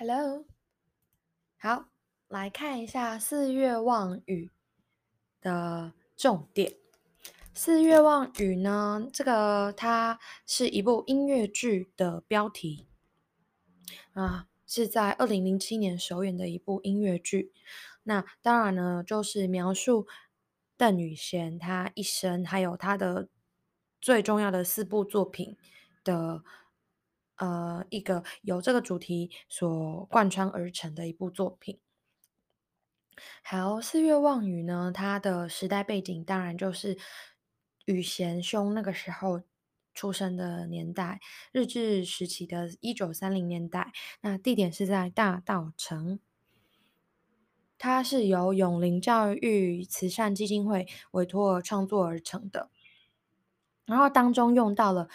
[0.00, 0.46] Hello，
[1.58, 1.90] 好，
[2.28, 4.50] 来看一下《四月望雨》
[5.44, 6.70] 的重点。
[7.52, 12.86] 《四月望雨》呢，这个它是一部音乐剧的标题
[14.14, 17.52] 啊，是在二零零七年首演的一部音乐剧。
[18.04, 20.06] 那当然呢，就是描述
[20.78, 23.28] 邓雨贤她一生，还有她的
[24.00, 25.58] 最重要的四部作品
[26.02, 26.42] 的。
[27.40, 31.80] 呃，一个由这个主题所贯穿而成的一部作品。
[33.42, 36.98] 好，《四月望雨》呢，它的时代背景当然就是
[37.86, 39.40] 雨贤兄那个时候
[39.94, 41.18] 出生的年代，
[41.50, 43.90] 日治时期的一九三零年代。
[44.20, 46.20] 那地点是在大稻城，
[47.78, 52.70] 它是由永林教育慈善基金会委托创作而成的，
[53.86, 55.08] 然后当中用到了。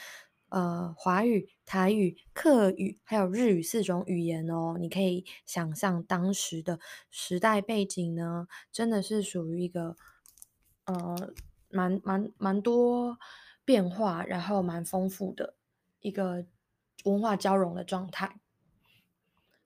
[0.55, 6.80] 呃，华语、台语、客语还有日语四种语言哦，你可以想象当时的
[7.12, 9.98] 时代背景呢，真的是属于一个
[10.85, 11.34] 呃，
[11.68, 13.18] 蛮蛮蛮多
[13.66, 15.55] 变化，然后蛮丰富的
[15.99, 16.46] 一个
[17.04, 18.40] 文化交融的状态。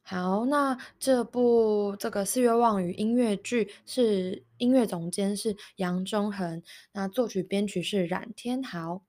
[0.02, 6.64] 好，那这部这个《四月望雨》音乐剧是音乐总监是杨忠恒，
[6.94, 9.04] 那作曲编曲是冉天豪。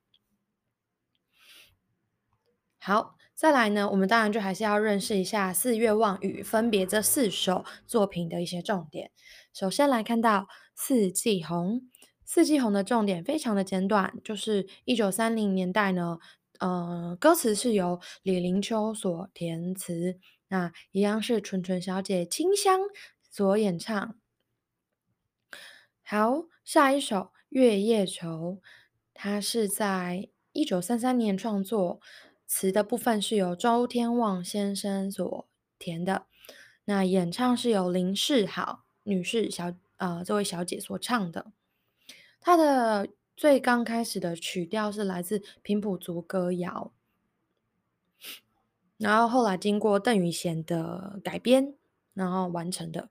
[2.83, 9.11] 好，再来呢，我们当然就还是要认识一下《四月望雨》分别这四首作品的一些重点。
[9.53, 10.39] 首先来看到
[10.75, 11.75] 《四季红》，
[12.25, 16.17] 《四季红》的重点非常的简短，就是一九三零年代呢，
[16.59, 22.81] 呃，歌词是由李林秋所填词，那一样是纯纯小姐清香
[23.31, 24.15] 所演唱。
[26.03, 27.17] 好，下一首
[27.51, 28.29] 《月夜愁》，
[29.13, 32.01] 它是在一九三三年创作。
[32.53, 35.49] 词的部分是由周天旺先生所
[35.79, 36.27] 填的，
[36.85, 41.53] 那演唱是由林世好女士小呃这位小姐所唱的。
[42.41, 46.93] 她的最刚开始的曲调是来自平埔族歌谣，
[48.99, 51.77] 然后后来经过邓雨贤的改编，
[52.15, 53.11] 然后完成的。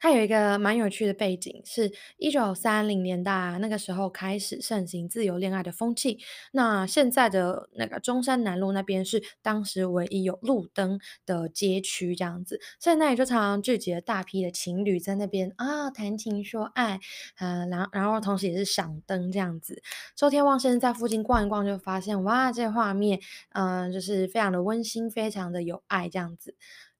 [0.00, 6.18] 它有一个蛮有趣的背景，是一九三零年代那个时候开始盛行自由恋爱的风气。
[6.52, 17.00] 那现在的那个中山南路那边是当时唯一有路灯的街区，这样子，所以那里就常常聚集了大批的情侣在那边啊谈情说爱，
[17.38, 19.82] 嗯，然然后同时也是赏灯这样子。
[20.16, 23.20] 周天旺先生在附近逛一逛，就发现哇，这画面，
[23.52, 26.54] 嗯，就是非常的温馨，非常的有爱这样子。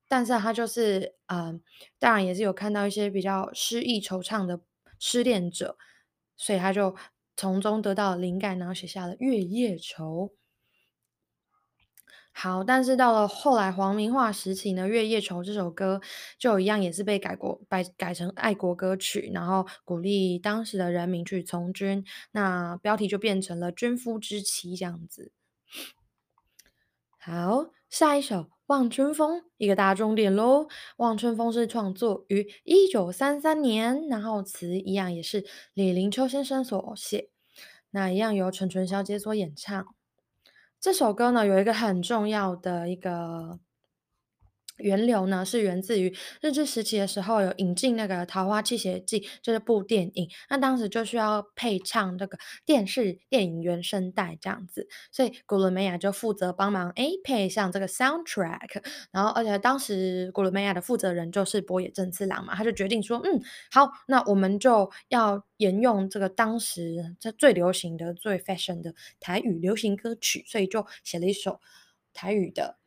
[0.08, 1.62] 但是他就是，嗯，
[1.98, 4.60] 当然也是有看到一些比较失意惆怅的
[4.98, 5.76] 失恋者，
[6.36, 6.96] 所以他就
[7.36, 10.30] 从中得到灵感，然后写下了《月夜愁》。
[12.32, 16.00] 好，但是到了后来黄明化时期呢，《月夜愁》这首歌
[16.38, 25.32] 就一样也是被改国改改成爱国歌曲，然后鼓励当时的人民去从军，那标题就变成了《军夫之妻》这样子。
[27.18, 28.57] 好，下一首。
[28.68, 30.68] 望春风，一个大重点喽。
[30.96, 37.28] 望春风是创作于一九三三年，然后词一样也是李林秋先生所写，
[37.90, 39.86] 那一样由纯纯小姐所演唱。
[40.80, 43.58] 这首歌呢，有一个很重要的一个。
[44.78, 71.60] 源流呢是源自于日治时期的时候有引进那个《桃花泣血记》这部电影，那当时就需要配唱那个电视电影原声带这样子，所以古伦美亚就负责帮忙诶配上这个 soundtrack，然后而且当时古伦美亚的负责人就是波野正次郎嘛，他就决定说嗯好，那我们就要沿用这个当时这最流行的最 fashion 的台语流行歌曲，所以就写了一首
[72.14, 72.77] 台语的。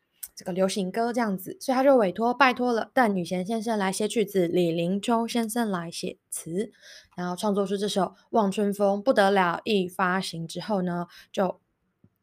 [0.41, 6.71] 这个流行歌这样子，所以他就委托拜托了邓雨贤先生来写曲子，李林秋先生来写词，
[7.15, 9.61] 然后创作出这首《望春风》不得了。
[9.65, 11.61] 一发行之后呢，就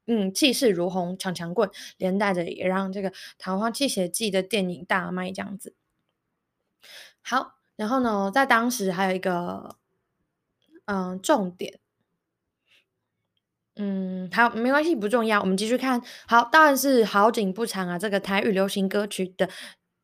[0.08, 3.08] 嗯气势如虹，强强棍，连带着也让这个
[3.38, 5.76] 《桃花泣血记》的电影大卖这样子。
[7.22, 9.76] 好，然后呢，在当时还有一个
[10.86, 11.78] 嗯重点。
[13.80, 15.40] 嗯，好，没关系，不重要。
[15.40, 16.02] 我们继续看。
[16.26, 17.96] 好，当然是好景不长啊。
[17.96, 19.48] 这个台语流行歌曲的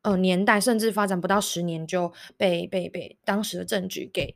[0.01, 4.33] 呃年代，甚至发展不到十年就被被被当时的政局给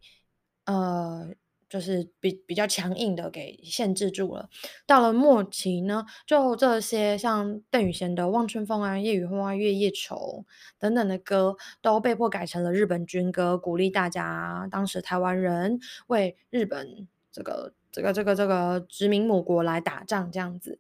[0.65, 1.30] 呃，
[1.69, 4.50] 就是比比较强硬的给限制住了。
[4.86, 10.44] 到了末期呢，就这些像邓雨贤的《望春风》啊、《夜雨花》、《月夜愁》
[10.77, 17.74] 等等的歌，都被迫改成了日本军歌，鼓励大家当时台湾人为日本这个。
[17.91, 20.80] 这个这个这个殖民母国来打仗这样子，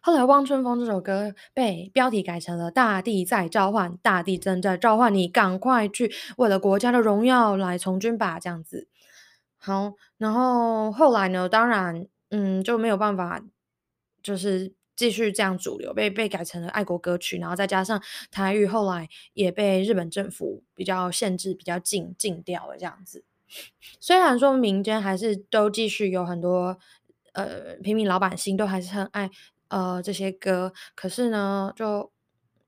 [0.00, 8.88] 后来《望春风》这首歌被标题改成了《大地在召唤，大地正在召唤你，赶快去，为了国家的荣耀来从军吧》这样子。
[9.58, 13.42] 好，然后后来呢，当然，嗯，就没有办法，
[14.22, 18.00] 就是继续这样主流，被被改成了爱国歌曲，然后再加上
[18.30, 23.24] 台语后来也被日本政府比较限制、比较禁禁掉了这样子。
[24.00, 26.78] 虽然说民间还是都继续有很多，
[27.32, 29.30] 呃，平民老百姓都还是很爱，
[29.68, 32.10] 呃，这些歌，可是呢，就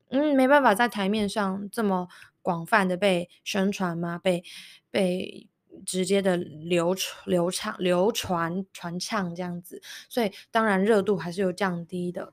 [0.09, 2.09] 嗯，没办法在台面上这么
[2.43, 4.43] 广泛的被宣传嘛，被
[4.91, 5.49] 被
[5.85, 12.33] 直接的流流唱流传传唱这样子，所以当然热度还是有降低的。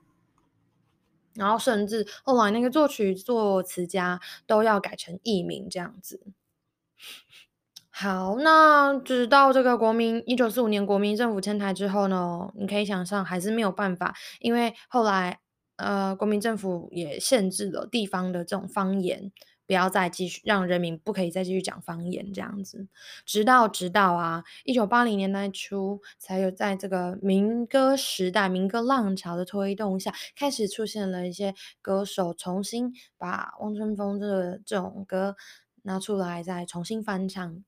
[1.34, 6.22] 然后甚至后来那个作曲作词家都要改成艺名这样子。
[7.98, 15.40] 好，那直到这个国民一九四五年国民政府迁台之后呢，你可以想象还是没有办法，因为后来，
[15.78, 19.32] 呃，国民政府也限制了地方的这种方言，
[19.66, 22.90] 不要再继续让人民不可以再继续讲方言这样子。
[23.26, 35.38] 直到直到啊，一九八零年代初，才有在这个民歌时代、民歌浪潮的推动下，开始出现了一些歌手重新把《汪春风》这个这种歌
[35.84, 37.64] 拿出来，再重新翻唱。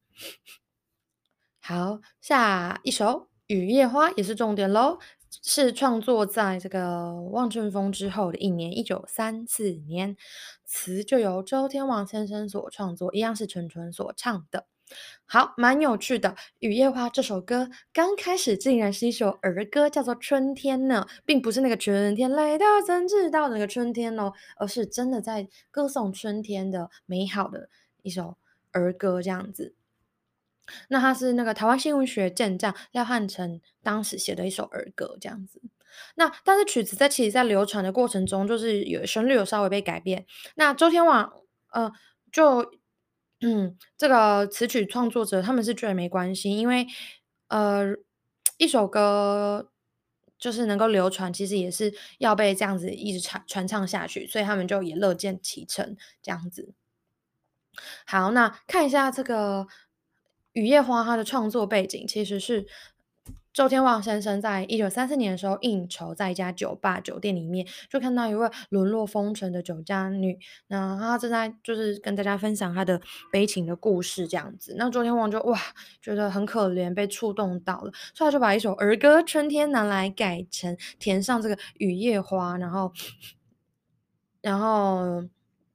[1.59, 3.05] 好，下一首
[3.47, 4.99] 《雨夜花》也是重点喽，
[5.43, 10.15] 是创作在这个望春风之后的一年，一九三四年，
[10.63, 14.65] 词就由周天王先生所创作，一样是纯纯所唱的。
[15.25, 16.29] 好，蛮有趣的，
[16.59, 27.67] 《雨夜花》这首歌刚开始竟然是一首儿歌，叫做《春天》呢，并不是那个春天来到怎知道那个春天哦，而是真的在歌颂春天的美好的
[28.03, 28.37] 一首
[28.71, 29.75] 儿歌这样子。
[30.89, 35.61] 那他是那个台湾新闻学健将廖汉成当时写的一首儿歌这样子。
[36.15, 40.25] 那但是曲子在其实在流传的过程中，就是有旋律有稍微被改变。
[40.55, 41.33] 那周天王
[41.71, 41.91] 呃
[42.31, 42.71] 就
[43.41, 46.85] 嗯这个词曲创作者他们是觉得没关系，因为
[47.47, 47.95] 呃
[48.57, 49.71] 一首歌
[50.37, 56.73] 就是能够流传，其实也是要被这样子一直传传唱下去，所以他们就也乐见其成这样子。
[58.05, 59.67] 好，那看一下这个。
[60.57, 62.65] 雨夜花，它的创作背景其实是
[63.53, 72.99] 周天旺先生在一九三四年的时候应酬在一家酒吧酒店里面，就看到一位沦落风尘的酒家女，那她正在就是跟大家分享她的
[73.31, 74.73] 悲情的故事这样子。
[74.79, 75.59] 那周天旺就哇
[76.01, 82.91] 觉得很可怜，被触动到了，所以他就把一首儿歌《春天》拿来改成填上这个雨夜花，然后
[84.41, 85.23] 然后。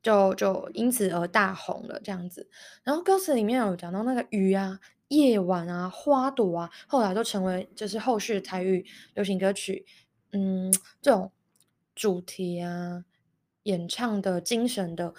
[0.02, 2.48] 就就因此而大红了这样子，
[2.82, 8.84] 然后歌词里面有讲到那个雨啊、夜晚啊、花朵啊，后来都成为就是后续台语
[9.14, 9.86] 流行歌曲，
[10.32, 11.30] 嗯，这种
[11.94, 13.04] 主题啊、
[13.62, 15.14] 演唱的精神的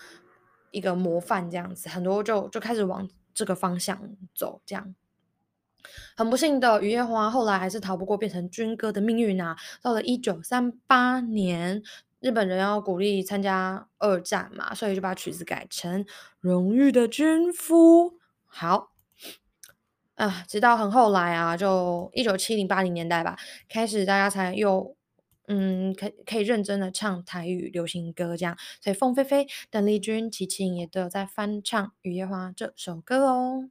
[0.72, 3.98] 一个模范这样子，很多就就开始往这个方向
[4.36, 4.94] 走，这样。
[6.18, 9.56] 很不幸的，雨夜花后来还是逃不过变成军歌的命运啊！
[9.82, 11.82] 到了一九三八年。
[12.24, 16.06] 日本人要鼓励参加二战嘛，所以就把曲子改成
[16.40, 18.12] 《荣誉的军夫》。
[18.46, 18.94] 好，
[20.16, 23.38] 啊，直到很后来啊，就一九七零八零年代吧，
[23.68, 24.96] 开始大家才又
[25.50, 33.70] 嗯，可可以认真的唱台语流行歌这样，所以凤飞飞、邓丽君、齐秦也都有在翻唱《雨夜花》这首歌哦。